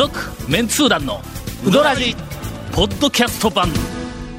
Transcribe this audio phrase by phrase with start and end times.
[0.00, 0.18] 続
[0.48, 1.20] メンツー団の
[1.62, 2.16] ウドラジ
[2.72, 3.68] ポッドキャスト版。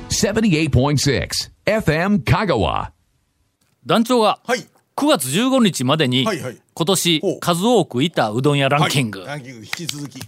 [0.10, 1.30] 78.6
[1.66, 2.90] FM Kagawa.
[3.86, 4.60] 団長がはい。
[4.96, 6.58] 9月15日までにはいはい。
[6.74, 7.40] 今年ほう。
[7.40, 9.28] 数多くいたうどん屋ランキング、はい。
[9.28, 10.20] ランキング引き続き。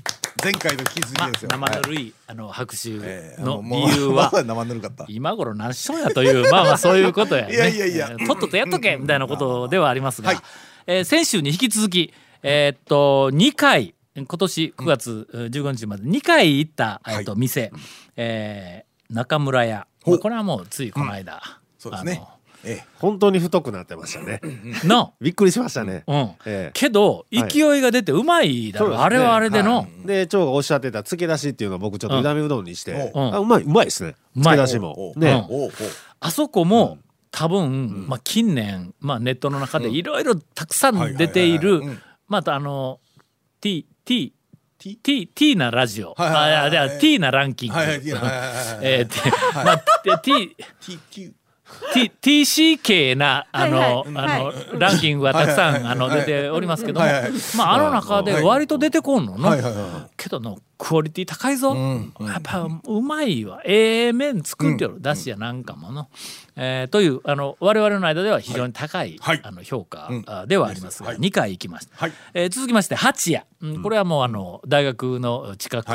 [0.43, 1.50] 前回の引き続まあきですよ。
[1.52, 4.29] 生ぬはいるい、あの拍手えーのもう理由は。
[4.45, 5.05] 生ぬるかった。
[5.07, 7.55] 今頃何しとんやというまあまあ そういうことやね。
[7.55, 8.09] いやいやいや。
[8.11, 10.38] えーとっととやっとけみたいなことではありますが、はい。
[10.86, 12.13] えー先週に引き続き
[12.44, 17.72] えーっと2回今年9月えー15日まで2回行った、えーっと店、
[18.16, 21.41] えー中村屋、まあこれはもうついこの間、
[21.77, 22.23] そうですね。
[22.66, 24.39] え本当に太くなってましたね。
[24.84, 24.95] あの。
[24.95, 26.03] のびっくりしましたね。
[26.08, 26.72] うん、ええ。
[26.73, 27.49] けどはい。
[27.49, 29.05] 勢いが出てうまいだろ、そうですね。
[29.05, 33.36] あれはあれでの、で長がおっしゃってた漬け出しっていうのを僕ちょっと炒めうどんにして、うん。
[33.36, 33.64] あうまい。
[33.64, 35.09] うまいですねうまい漬け出しも。
[35.09, 35.20] おう。
[35.20, 35.64] ね、おう。
[35.66, 35.72] おう
[36.22, 36.98] あそこも、
[37.31, 41.95] 多分、まあ、近年、まあ、ネットの中でいろいろたくさん出ているはいはいはいはい。
[41.95, 42.02] うん。
[42.30, 43.00] またあの
[43.59, 44.34] T T
[44.80, 51.32] T T T なラジオ、はいはいはいあいや T なランキング、はいはいはいはいはいはい えーてまあ T TQ。
[51.94, 54.38] T TCK なあの、はいあ
[54.74, 55.84] のランキングがたくさん、はいはい。
[55.84, 59.38] はいあの出ておりますけども、はいはいまああの中で割と出てこんの？
[59.38, 63.61] の、はいはいはけどのクオリティ高いぞ、んやっぱうまいわ。
[63.66, 66.09] ええ麺作ってる、だしやなんかもの、
[66.55, 69.39] えーというあの我々の間では非常に高い、はい。
[69.44, 70.23] あの評価、うん。
[70.27, 71.17] あではありますが、はい。
[71.19, 72.11] 2回行きました、はい。
[72.33, 75.85] えー続きまして八谷、うんこれはもうあの大学の近く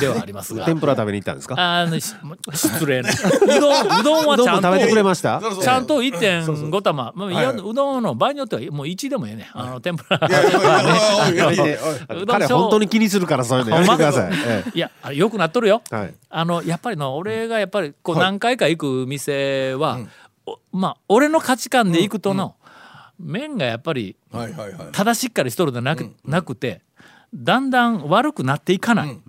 [0.00, 1.54] ではありますが、 天ぷら食べに行ったんですか？
[1.56, 2.12] あのし
[2.52, 3.10] 失礼な。
[3.10, 3.12] う
[3.46, 4.62] どんうどんはちゃんと。
[4.68, 5.40] 食べてくれました？
[5.62, 10.18] ちゃんと1.5玉、まあ、いやはいうどんの場合によってはもう1でもええねあの天ぷら。
[10.18, 10.20] う
[12.16, 15.82] どん彼本当に気にするからそういうのやめてください、えいやあれよくなっとるよ、
[16.30, 18.24] あのやっぱりの俺がやっぱりこうはい。
[18.24, 19.98] 何回か行く店は、
[20.46, 22.56] おまあ俺の価値観で行くとの、
[23.18, 24.16] 麺がやっぱり。
[24.92, 26.82] ただしっかりしとるでなく,、なくて
[27.34, 29.20] だんだん悪くなっていかない、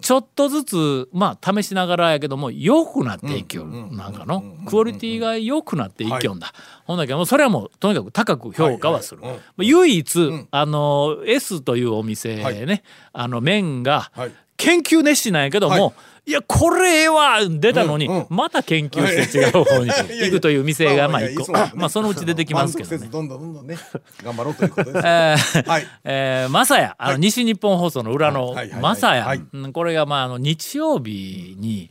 [0.00, 6.52] ちょっとずつまあ試しながらやけども良くなっていきよる、なんかのクオリティが良くなっていきよんだ、
[6.84, 9.22] ほんだけどもうそれはもうとにかく高く評価はする、
[9.58, 12.82] 唯一、あの S というお店ね、はい。
[13.12, 15.92] あの麺がはい研究熱心なんやけども、はい。
[16.26, 18.26] いやこれは出たのに、うんうん。
[18.28, 21.50] また研究して違う方に行くという店がまあ一個。
[21.50, 23.08] まあそのうち出てきますけどね。
[23.08, 23.76] どんどんどんどんね
[24.22, 25.06] 頑張ろうということです。
[25.06, 25.86] えーはい。
[26.04, 28.54] えー、マサヤあの、西日本放送の裏のはい。
[28.54, 28.66] はい。
[28.66, 28.70] はい。
[28.72, 29.42] はいマサヤ、はい。
[29.52, 31.90] うんこれがまああの日曜日に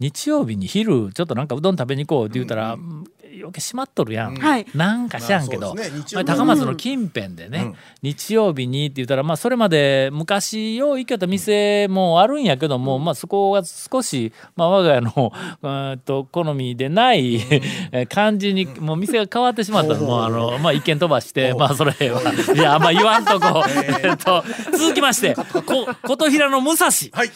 [0.00, 3.04] 日曜日に昼ちょっとなんかうどん食べに行こうって言ったら、うん
[3.48, 4.66] 余計閉まっとるやん、はい。
[4.74, 5.90] なんか知らんけど、まあね。
[5.90, 15.32] 日まあ高松の近辺でね、日曜日にって言ったらまあそれまで昔よう行けた店もあるんやけども、まあそこが少し、まあ、我が家の
[15.62, 20.00] うーんと好みでないえー感じにもう店が変わってしまったの。
[20.00, 22.20] もうあの、まあ、一見飛ばしてまあそれは。
[22.54, 23.64] いやまあ言わんとこ。
[24.02, 26.86] えっと続きましてこ琴平の武蔵。
[27.12, 27.30] はい。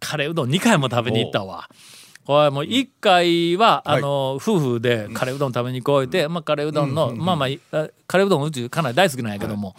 [0.00, 1.68] カレーうどん2回も食べに行ったわ。
[2.26, 9.76] これもう1回は、あの夫婦でカレーうどん食べに行こうって、まあ、カレーうどんの、まあまあカレーうどんうちかなり大好きなんやけども、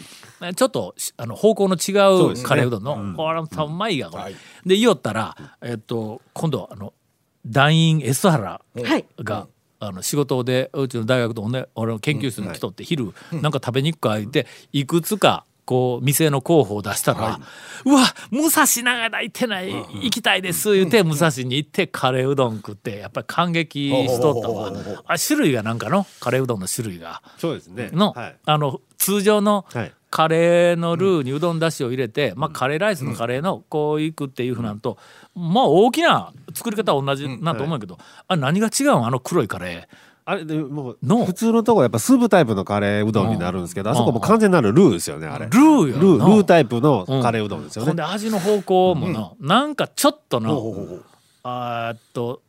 [0.56, 1.91] ちょっとしあの方向の違
[2.33, 4.35] うカレーうどんの、これも多分うまいがこれ、はい。
[4.66, 6.94] で言おったら、えっと、今度あの
[7.45, 9.06] 団員 S 原はい。
[9.23, 9.47] が、
[9.79, 17.39] あの仕事でうちの大学とね俺の研究室に来とって昼、なんか食べに行くか言っていくつかこう店の候補を出したら
[17.85, 24.71] 「うわ武蔵長田行ってない、行きたいです」言って武蔵に行ってカレーうどん食ってやっぱり感激しとったわ。
[25.07, 26.05] あ種類がなんかの？
[26.19, 27.21] カレーうどんの種類が。
[27.37, 27.89] そうですね。
[27.93, 28.35] の,、はい。
[28.45, 29.91] あの通常のはい。
[30.11, 34.97] カレーのルーにうどんだしを入れて、まあ、カレーライスのカレーのこういくっていうふうなんと、
[35.35, 37.97] まあ大きな作り方は同じなと思うけど、
[38.29, 39.05] あ何が違うん？
[39.05, 39.95] あの黒いカレー。
[40.28, 41.24] あれでもうの？
[41.25, 45.46] 普通のとこやっぱスープタイプのカレーうどんになるんですけど、あそこも完全なるルーですよねあれ。
[45.46, 51.06] ルーよルーなルータイプのカレーうどんですよね、ほんで味の方向もな、なんかちょっとの、ほうほうほう
[51.44, 52.41] あーっと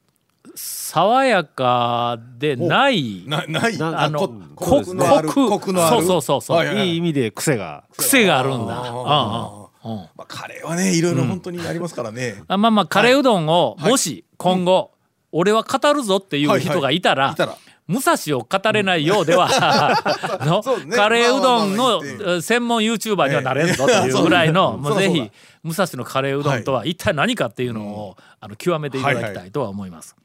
[0.54, 3.76] 爽やかでないなない。
[3.76, 4.20] なあの
[4.54, 5.96] コクのあるコクコクのある。
[5.96, 6.56] そうそうそうそう。
[6.56, 6.88] はいはいはい。
[6.88, 7.84] いい意味で癖が。
[7.96, 8.80] 癖があるんだ。
[8.80, 10.08] うんうんうん。
[10.16, 12.42] まあカレーはねいろいろ本当にありますからね。
[12.48, 13.90] あまあまあカレーうどんをはい。
[13.90, 14.92] もし今後、
[15.32, 19.48] 俺は語るぞっていう人がいたら,、いたら武蔵を語れないようでは
[20.44, 24.90] の、カレーうどんの専門 YouTuber にはなれんぞというぐらいの、ええ。
[24.90, 25.30] もうぜひ
[25.62, 30.16] 武蔵のカレーうどんとは一体何かっていうのを、あの極めていただきたいとは思います。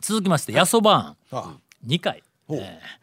[0.00, 1.16] 続きまして、やそばん。
[1.30, 1.54] あ。
[1.86, 3.01] 2回、えー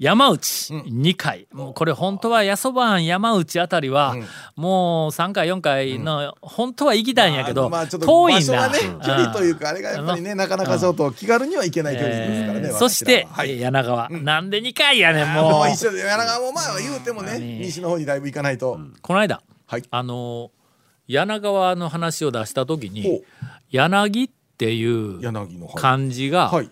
[0.00, 4.16] 山内2回、もうこれ本当はやそばん山内あたりは、
[4.56, 8.70] もう3回4回の、本当は行きたいんやけど、まあちょっと遠いんだ。
[8.70, 9.00] ねうん。
[9.00, 12.68] 距離というかあれがやっぱりねなかなかちょっと気軽には行けない距離ですからね。
[12.68, 13.60] えーそして、ははい。
[13.60, 15.66] 柳川、なんで2回やねんももう。
[15.66, 17.58] う一緒で柳川もまあ言うてもねね。
[17.58, 18.80] 西の方にだいぶ行かないと。
[19.02, 19.82] この間、はい。
[19.90, 20.50] あのー
[21.08, 23.22] 柳川の話を出した時に
[23.70, 25.20] 柳っていう
[25.74, 26.70] 漢字がはい。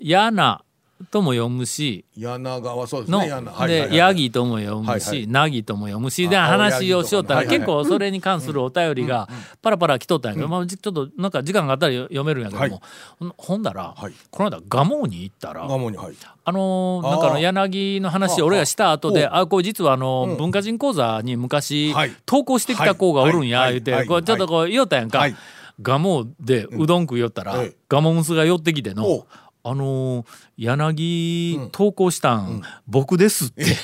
[0.00, 0.62] 柳
[1.10, 9.28] とも読むし柳川そうですのねでヤギとも読むしいナギとも読むしであ話をしよったら結構それに関するお便りが
[9.62, 12.80] パラパラ来とったんやけどまあじちょっとなんか時間があったら読めるんやけど
[13.20, 14.12] もほんだらはい。
[14.30, 20.36] この間蒲生に行ったらあのなんかあの柳の話俺がした後でああこれ実はあのうん。
[20.36, 22.12] 文化人講座に昔はい。
[22.26, 23.72] 投稿してきた子がおるんやはい。
[23.72, 24.06] 言うてはい。
[24.06, 25.18] こうちょっとこう言おったやんか。
[25.18, 25.36] はい。
[25.82, 27.76] 蒲生でうどん食いよったらええ。
[27.88, 29.26] 蒲生娘が寄ってきておの
[29.62, 30.26] あのー
[30.56, 31.70] 柳うん。
[31.70, 33.64] 投稿したん僕ですって。
[33.64, 33.74] ええ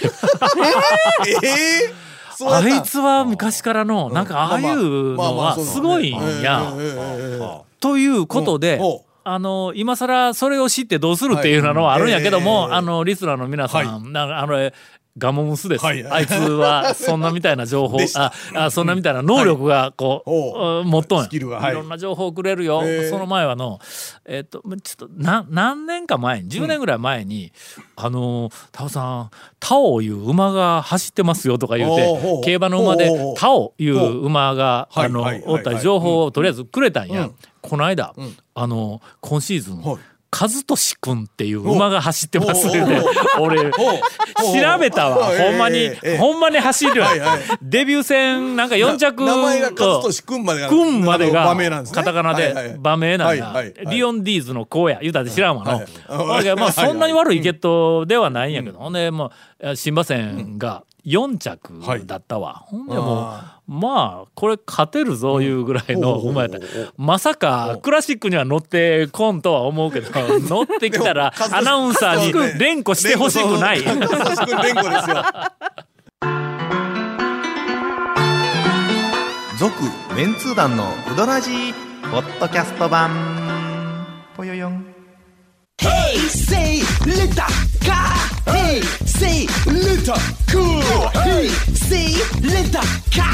[2.37, 2.67] そうやった。
[2.67, 6.73] あいつは昔からのなんかああいうのはすごいんや。
[7.81, 8.81] ということで
[9.29, 14.71] あの、今更それを知ってどうするっていうのはあるんやけども、あの、リスナーの皆さん、あの、
[15.19, 15.85] ガモムスです。
[15.85, 16.07] はい。
[16.07, 21.29] あいつは、そんなみたいな情報あ、あそんなみたいな能力が、こう、おう持っとんや。
[21.59, 21.73] はい。
[21.73, 22.83] いろんな情報をくれるよ。
[22.85, 23.79] ええその前はの、
[24.27, 27.53] えっと、ちょっと、な、何年か前に、10年ぐらい前に、
[27.97, 32.03] あの、タオさん、タオいう馬が走ってますよとか言うて、
[32.41, 32.45] う。
[32.45, 35.07] 競馬の馬でタオいう馬が、はい。
[35.07, 35.41] あのはい。
[35.41, 37.23] はい、おったり情報をとりあえずくれたんや。
[37.23, 37.35] うん。
[37.63, 38.37] この間、ん。
[38.55, 39.99] あの、今シーズン、はい
[40.39, 43.01] 和俊くんっていう馬が走ってますよね。
[43.41, 43.71] 俺、調
[44.79, 45.27] べたわ。
[45.29, 47.03] ほんまに、ほんまに走る。
[47.63, 62.65] デビュー戦なんか4着名前が和俊くんまでがくんまでが場名なんですカタカナで場名なんだリオンディーズの子や言うたって知らんわのまあそんなに悪い血統ではないんやけどほんでもう新馬戦が4着だったわ。
[62.67, 66.59] ほんでもうあまあこれ勝てるぞいうぐらいのほうほう馬やった。
[66.97, 70.11] まさかクラシックには乗ってこんとは思うけど
[70.49, 73.83] 乗ってきたらアナウンサーに連呼してほしくない。
[73.85, 75.25] 和俊くん連呼ですよ。
[79.59, 79.73] 続
[80.15, 81.75] メンツー団のウドラジー
[82.11, 83.11] ポッドキャスト版。
[84.37, 84.85] ぽよよん。
[86.29, 87.29] Say little
[87.81, 88.16] car.
[88.67, 90.17] Hey, say little
[90.51, 90.83] cool.
[91.23, 92.83] Hey, say little
[93.13, 93.31] car.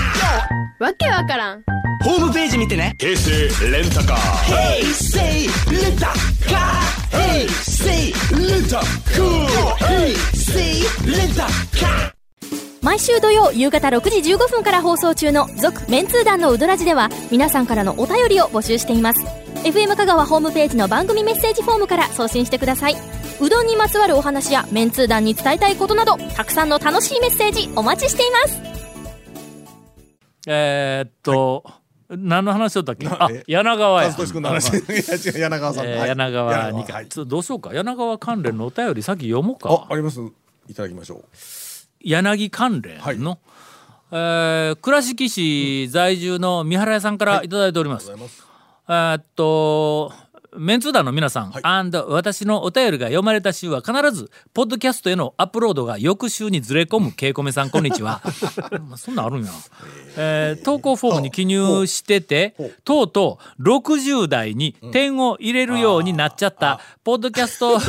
[0.78, 1.64] わけわからん
[2.04, 2.94] ホームページ見てね。
[2.98, 4.18] 平成レンタカー。
[4.52, 6.06] Hey, say little
[6.46, 6.82] car.
[7.12, 8.78] Hey, say little
[9.16, 9.46] cool.
[9.78, 11.46] Hey, say little
[11.80, 12.12] car.
[12.82, 19.20] 毎週土曜夕方6時15分から放送中の「続・メンツー団のウドラジ」では皆さんからのお便りを募集しています
[19.64, 28.60] FM 香川ホームページの番組メッセージフォームから送信してくださいうどんにまつわるお話やメンツー団に伝えたいことなどたくさんの楽しいメッセージお待ちしています。
[30.46, 31.64] えーっと、
[32.08, 33.06] 何の話だったっけ？
[33.08, 34.72] あえ柳川や 柳川さ
[35.82, 35.86] ん。
[35.86, 36.08] えーはい。
[36.08, 37.06] 柳川にか、はい。
[37.08, 37.70] ちょっとどうしようか。
[37.72, 39.86] 柳川関連のお便り先読もうあか。
[39.90, 40.20] あります。
[40.68, 41.24] いただきましょう。
[42.00, 43.38] 柳関連の、
[44.10, 48.46] えー倉敷市在住の三原屋さんからいただいております、ありがとうございます。
[48.88, 50.12] えーっと
[50.54, 51.62] メンツー団の皆さん、はい。
[52.08, 58.20] 私のお便りが読まれた週は必ずポッドキャストへのアップロードが翌週にずれ込むケイコメさんこんにちは。
[58.86, 59.50] まあそんなんあるんや、
[60.16, 62.54] えー投稿フォームに記入してて
[62.84, 67.78] とうとう60代に点を入れるようになっちゃったポッドキャスト。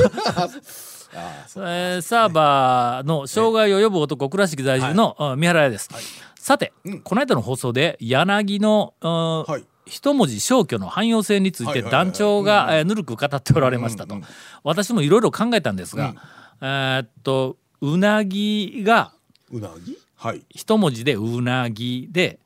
[1.13, 5.89] えーサーバーの障害を呼ぶ男倉敷在住の、うん三原屋です、
[6.35, 6.73] さて、
[7.03, 12.05] この間の放送で柳の、うんはい一文字消去の汎用性についてはいはいはい。
[12.05, 14.17] 団長がえーぬるく語っておられましたと、
[14.63, 16.13] 私もいろいろ考えたんですが、
[16.61, 19.13] えーっとうなぎが
[19.51, 19.97] うなぎ？
[20.15, 20.41] はい。
[20.49, 22.39] 一文字でうなぎで、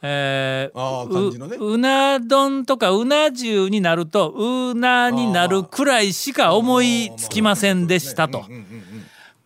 [0.00, 1.56] えーあーね。
[1.56, 8.46] ううな丼とかうな重になるとうなになるくらいしか思いつきませんでしたと。
[8.48, 8.66] うんうんうん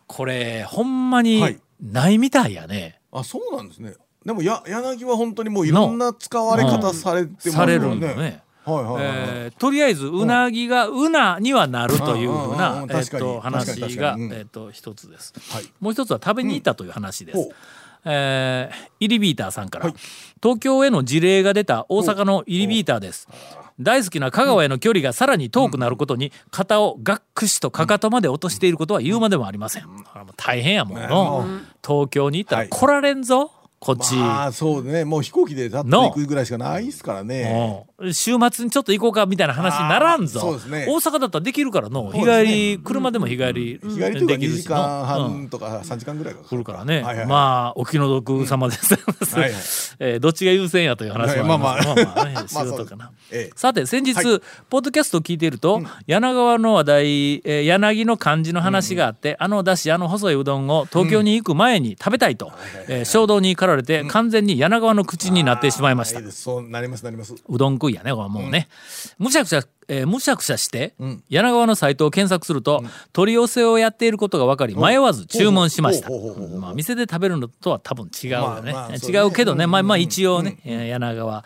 [0.05, 1.57] これほんまはにい。
[1.81, 3.93] ないみたいやね、あそうなんですね
[4.25, 8.43] でもや柳は本当にもういろんな使われ方されてますよね。
[9.59, 12.87] とりあえずうなぎがうなにはなるというふううんうんな
[13.41, 15.33] 話がえーと一つです。
[15.49, 15.65] はい。
[15.81, 17.49] もう一つは食べに行ったという話です。
[18.05, 19.95] えーイリビーターさんから、はい。
[20.41, 23.27] 東京への事例が出た大阪のイリビーターです。
[23.79, 29.83] 大好きな香川への距離がさらに遠くなることに肩をがっくしとかかとまで落としていることは言うまでもありません。
[29.83, 29.87] う
[30.37, 31.45] 大変やもんの。
[31.85, 32.69] 東京に行ったらはい。
[32.69, 33.51] 来られんぞ、
[33.83, 34.15] こっち。
[34.15, 35.03] まあそうね。
[35.03, 37.85] もう飛行機で立っていくぐらいしかないですからね。
[37.99, 38.07] う。
[38.07, 40.85] ん週末にちょっと行こうかみたいな話にならんぞ、そうですね。
[40.87, 42.11] 大阪だったらできるからの。
[42.11, 44.75] 日帰り、車でも日帰り日帰りとか2時できるしの。
[44.75, 48.99] 間うん半とか3時間ぐらいか来るからね、はいはいまあお気の毒様です、は
[49.39, 49.51] いはい。
[49.99, 51.75] えーどっちが優先やという話はまあまあ。
[51.75, 53.11] まあまあね まあ仕事かな、
[53.55, 54.41] さて先日、はい。
[54.69, 57.05] ポッドキャストを聞いていると、柳川の話題、
[57.45, 62.51] えー柳の漢字の話があって、あのだしあの細いうどんを東京に行く前に食べたいと、
[62.87, 66.19] えー衝動に駆らられて完全に柳川の口になってしまいました。
[66.19, 66.41] いいです。
[66.43, 67.33] そうなりますなります。
[67.47, 68.67] うどん食いやねこれはもうね、
[69.19, 70.93] むしゃくしゃ、えーむしゃくしゃして、
[71.29, 76.09] 柳川のサイトを検索すると、取り寄せをやっていることが分かり迷わず注文しました。
[76.59, 79.67] まあ店で食べるのとは多分違うよね,、まあまあ違うけどね。
[79.67, 81.43] まあまあ一応ね、えー柳川、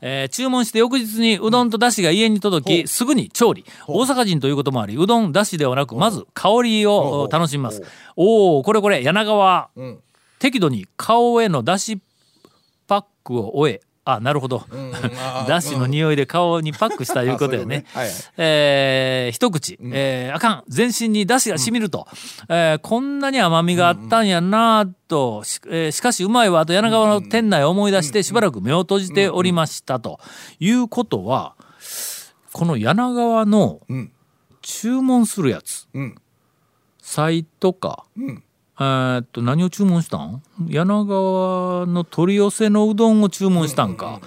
[0.00, 3.64] えー注文して翌日にうどんとだしが家に届き、すぐに調理。
[3.86, 7.82] 大阪人ということもありうどんだしではなくまず香りをお楽しみます。
[8.16, 9.98] おおこれこれ柳川、ん
[10.38, 12.00] 適度に顔へのだし
[12.86, 13.80] パックを終え。
[14.10, 17.84] あなるほど、あー だしの匂いで顔にパックしたいうことよね。
[17.94, 18.06] あそういうことね。
[18.06, 18.16] はいはい。
[18.38, 20.64] えー一口、えーあかん。
[20.66, 22.06] 全身にだしがしみると、
[22.48, 25.44] えーこんなに甘みがあったんやなと。
[25.44, 26.64] し,、えーしかしうまいわ。
[26.64, 30.20] と柳川の店内を思い出してしばらく目を閉じておりましたと
[30.58, 31.54] いうことは
[32.52, 34.10] この柳川のん。
[34.62, 36.14] 注文するやつ、ん。
[37.02, 38.04] サイトか、
[38.80, 40.42] えーっと何を注文したん？
[40.68, 44.20] 柳川の取り寄せのうどんを注文したんか、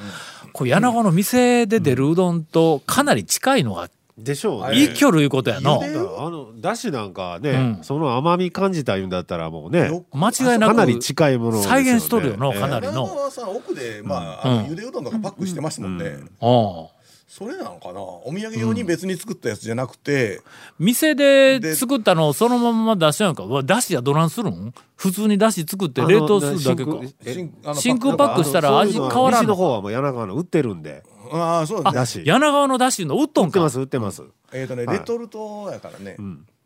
[0.54, 4.78] これ柳川の店で出るうどんとかなり近いのがでしょうね。
[4.78, 7.80] いいきょるいうことやのあのだしなんかね、うん。
[7.82, 11.84] その甘み感じたいうんだったらもうねよ間違いなくかなり近いものですよね。
[11.86, 16.18] 再現しとるよのかなり柳の、川さん奥でまああのゆでうどんとかパックしてますもんね。
[16.42, 17.01] ああ
[17.32, 18.02] それなのかな？
[18.02, 20.42] お土産用に別に作ったやつじゃなくて。
[20.78, 23.44] 店で作ったのをそのまま出しちゃうんか。
[23.44, 24.74] うわだしはどないするん？
[24.98, 27.74] 普通にだし作って冷凍するだけか。
[27.74, 29.48] 真空パックしたら味変わらんの？
[29.48, 31.04] 西の方はもう柳川の売ってるんで。
[31.32, 33.62] ああそうだし柳川のだしの売っとんか。
[33.62, 34.98] 売ってます売ってます、えっとねはい。
[35.00, 36.18] レトルトやからね。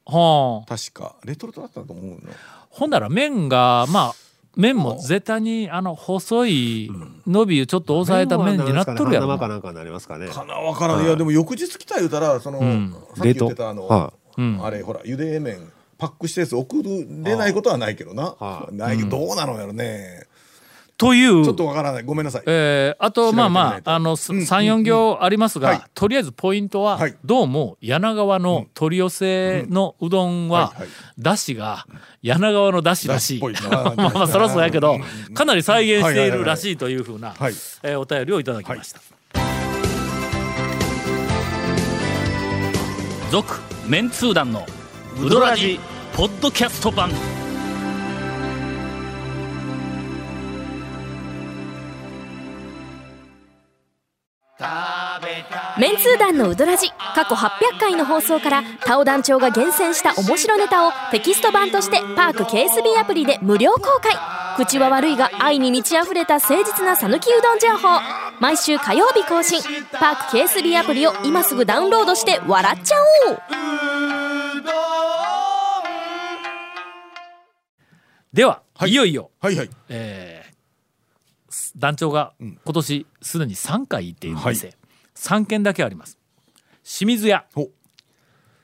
[0.07, 0.67] はあ。
[0.67, 1.15] 確か。
[1.25, 2.19] レトルトだったと思うの。
[2.72, 4.15] ほんなら麺がまあ
[4.55, 6.91] 麺も絶対にあの細い
[7.27, 9.27] 伸びをちょっと抑えた麺になっとるやろ。
[9.27, 10.27] 生かなかになりますかね。
[10.27, 11.03] かなわからん。
[11.03, 12.95] いやでも翌日来た言うたらそのん。
[13.15, 14.59] さっき言ってたあのはうん。
[14.63, 18.35] あれほらゆで麺パックしたやつ送れないことはないけどな。
[18.39, 20.25] はないけどどうなのやろね
[20.97, 21.43] という。
[21.43, 22.03] ちょっとわからない。
[22.03, 22.43] ごめんなさい。
[22.45, 25.81] えーあとまあまああの34行ありますが、はい。
[25.93, 27.15] とりあえずポイントは、はい。
[27.25, 30.87] どうも柳川の取り寄せのうどんははいはい。
[31.19, 31.85] だしが
[32.21, 33.39] 柳川のだしらし。
[33.39, 34.97] い まあまあそりゃそうやけど
[35.33, 39.01] かなり再現していはいはいはいるらしいというふうなはいえーお便りをいただきました。
[43.31, 44.65] 続、メンツー団の
[45.21, 45.79] ウドラジ
[46.15, 47.09] ポッドキャスト版
[54.57, 64.13] メンツー団のウドラジ過去800回の放送からタオ団長が厳選した面白ネタをテキスト版としてパーク KSB アプリで無料公開。
[64.55, 68.00] 口は悪いが愛に満ち溢れた誠実な讃岐うどん情報。
[68.39, 69.62] 毎週火曜日更新。
[69.91, 72.95] パーク KSB アプリを今すぐダウンロードして笑っちゃ
[73.27, 73.41] おう。
[78.31, 78.91] では、はい。
[78.91, 79.69] い、よいよ、はいはい。
[79.89, 80.44] えー
[81.77, 84.75] 団長が今年すでに3回行っている店、
[85.15, 86.17] 3軒だけあります。
[86.83, 87.45] 清水屋。
[87.55, 87.69] お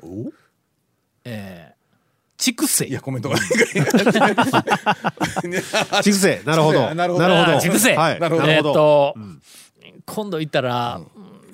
[0.03, 0.31] お
[1.23, 1.81] えー
[2.37, 3.35] 筑西いやコメントが。
[3.37, 5.61] ないからね
[6.01, 6.95] 筑西なるほど。
[6.95, 7.25] なるほど。
[7.25, 8.19] あー筑西はい。
[8.19, 8.51] なるほど。
[8.51, 9.15] えーっと、
[10.07, 11.01] 今度行ったら、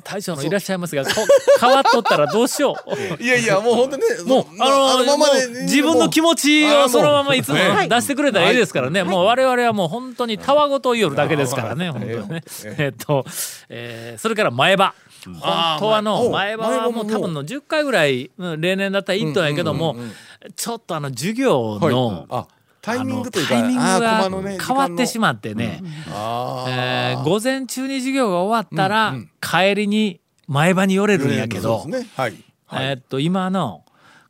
[0.09, 1.09] 大将のいらっしゃいますがこ
[1.59, 2.93] 変わっとったらどうしよう。
[3.21, 5.27] いやいやもう本当ねもう、あのま
[5.63, 9.03] 自分の気持ちをそのままいつもはい出してくれたらいいですからね。
[9.03, 12.43] もう我々はもう本当にたわごと言いよるだけですからね、本当にね。
[12.77, 13.25] えっと、
[13.69, 14.93] えーそれから前歯。
[15.25, 17.11] 本当はのお前歯はもう。
[17.11, 19.97] 多分の10回ぐらいうん例年だったら行ったんやけども
[20.55, 22.47] ちょっとあの授業のあ
[22.87, 24.29] タイミングというかタイミングが
[24.65, 31.85] 変わってしままってね、あえー午前中に授業が終わったら帰りに前歯に寄れるんやけど、
[32.71, 33.83] えーっと今の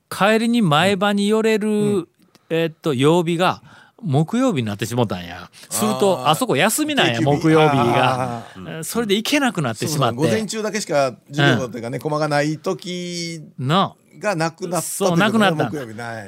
[0.09, 2.07] 帰りに前歯に寄れる、
[2.49, 3.61] えーっと曜日が
[4.01, 5.49] 木曜日になってしもたんや。
[5.69, 8.43] するとあそこ休みなんや木曜日が。
[8.83, 15.69] それで行けなくなってしまっそうそう午前て中だけしか授業というかね駒がない時ながなくなったそうなくなった。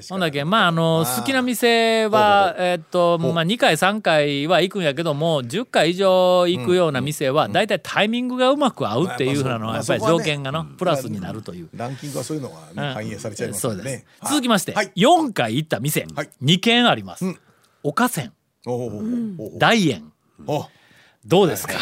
[0.09, 11.69] ほんだけまああの好きな店はえーっとまあ2回3回は行くんやけども10回以上行くような店はだいたいタイミングがうまく合うっていうふうなのはやっぱり条件がのプラスになるという。
[11.75, 13.85] ランキングはそういうのがね反映されちゃいますそうです。
[13.85, 14.05] よね。
[14.25, 14.91] 続きまして、はい。
[14.95, 16.29] 4回行った店、はい。
[16.43, 17.25] 2軒あります。
[17.25, 17.39] うん。
[17.83, 18.33] 岡線
[19.57, 20.11] 大円。
[20.47, 20.67] お
[21.25, 21.73] どうですか、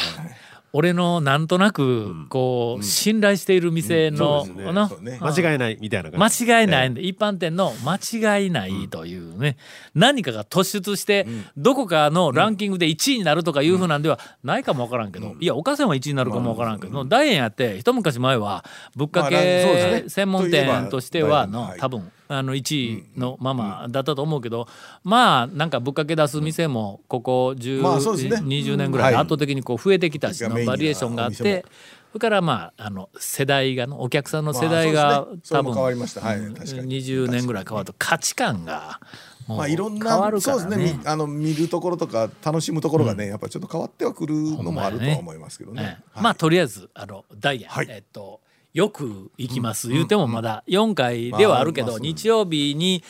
[0.77, 6.45] 俺のなんとなくこう、信頼している店の、間違いないみたいな感じ。
[6.45, 7.95] 間違いないんで、一般店の間
[8.37, 9.57] 違いないというね、
[9.95, 11.25] 何かが突出して、
[11.57, 18.63] どこかのランキングで1位になるとかいうふうなんではないかもわからんけど、いや岡線は1位になるかもわからんけど、大円やって一昔前は
[18.95, 21.79] ぶっかけ専門店としてはの、はい。
[21.79, 24.67] 多分あの1位のままだったと思うけど、
[25.03, 28.01] まあなんかぶっかけ出す店もここ10、まあね。
[28.01, 36.21] 20年ぐらいで圧倒的にこう増えてきたしのバリエーションがあってそれからまああの世代がのお客さんの世代まあが多分も変わりました。
[36.21, 36.97] はい確かに。
[37.01, 38.99] 20年ぐらい変わると価値観が
[39.47, 40.99] まあいろんなるからそうですね。
[40.99, 45.81] みあの見るところとか楽しむところがね、やっぱりちょっと変わってはくるのもあるとは思いますけどね。
[45.81, 45.87] ええ。
[46.15, 46.23] はい。
[46.23, 47.87] まあとりあえずあのダイヤ、はい。
[47.89, 48.41] えっと
[48.77, 53.03] よく行きます、言うてもまだ4回ではあるけど、日曜日に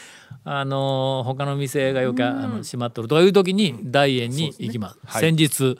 [0.45, 4.99] あの他の店がよくあの閉まっとるとかいう時に大円に行きます。
[5.03, 5.21] はい。
[5.23, 5.77] 先日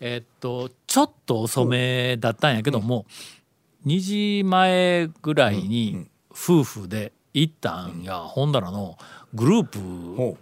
[0.00, 3.04] えっとちょっと遅めだったんやけども、
[3.84, 8.96] 2時前ぐらいに夫婦で行ったんや、ほんだらの
[9.34, 9.78] グループ
[10.16, 10.38] ほ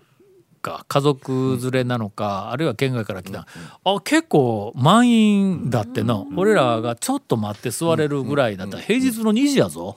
[0.64, 3.46] か家族連れなのか、あるいは県外から来た、
[3.84, 8.78] あ結構満員だってな、俺らがちょっと待って座れるぐらいだった。
[8.78, 9.94] ら平日の2時やぞ、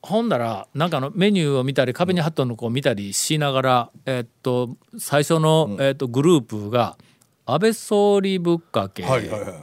[0.00, 6.96] ほんだらなんかあのメニューを見たり壁に貼っとるのこう見たりしながら、えっと最初の、えっとグループが
[7.44, 9.04] 安倍総理ぶっかけ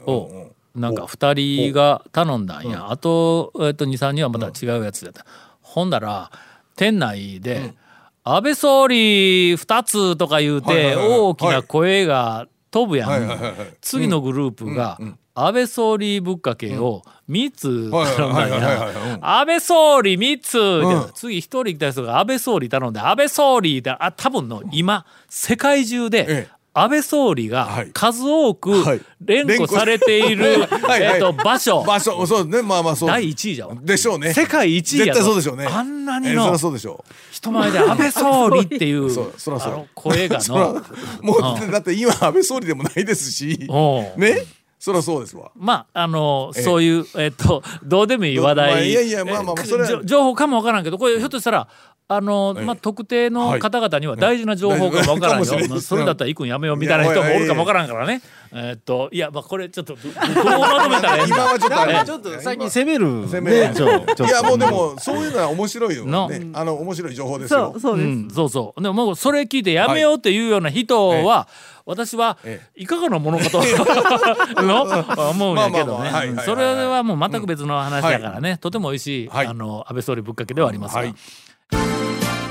[0.06, 5.25] をなんか2人が頼んだんや、あと,、えっと23人はまた違うやつだった、
[5.62, 6.32] ほんだら
[6.75, 7.74] 店内で、
[8.24, 13.40] 安倍総理2つとか言うはいて大きな声が飛ぶやん、
[13.82, 14.98] 次のグループが
[15.34, 18.88] 安倍総理ぶっかけを3つはい頼んだんや。
[19.16, 19.25] うん。
[19.25, 21.12] 安倍総理3つ、うん。
[21.13, 27.92] 次1人来た人が安倍総理頼んで安倍総理ってあ多分の今世界中でええ安倍総理がはい。
[27.92, 29.01] 数多くはい。
[29.20, 30.68] 連呼されている、
[31.00, 31.84] えっと場所。
[31.84, 32.25] 場所。
[32.25, 32.68] そうですね。
[32.68, 34.34] まあまあそう第1位じゃわでしょうね。
[34.34, 35.66] 世界1位や絶対そうでしょうね。
[35.66, 36.56] あんなにの
[37.32, 39.10] 人前で安倍総理っていう
[39.96, 40.82] 声がの。
[41.22, 43.68] もうだって今安倍総理でもないですし。
[44.18, 44.46] ね？
[44.82, 45.51] そりゃそうですわ。
[45.56, 51.68] まああのそういうえっとどうでもいい話題、まあいやいやまあまあまあえそれ情報かもわからんけどこれひょっとしたら
[52.13, 55.81] あの、ええまあ、特定の方々には大事な情報かもわからんよ、かもしれない。
[55.81, 58.22] それだったら行くんやめようみたいな人もおるかもわからんからね。
[58.53, 61.94] えっといやまあこれちょっとどどうまとめたらええん今だはちょっとあれ。
[61.94, 63.57] ええちょっと最近攻める攻める。
[63.57, 63.62] い
[64.29, 66.05] やもうでもそういうのは面白いよ。
[66.05, 66.27] の。
[66.27, 67.72] ねあの面白い情報ですよ。
[67.72, 68.81] そうそうです、うん、そうそう。
[68.81, 71.48] でももうそれ聞いてやめようっていうような人は、
[71.86, 73.62] 私はえいかがなものかと
[74.62, 74.83] の
[75.29, 76.12] 思うんやけどね。
[76.44, 79.48] それはもう全く別の話だからね、とても美味しい、はい。
[79.48, 81.01] あの安倍総理ぶっかけではありますが。
[81.01, 81.16] はい「